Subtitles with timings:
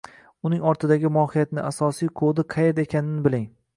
[0.49, 3.47] Uning ortidagi mohiyatni, asosiy kodi qayerda ekanini biling.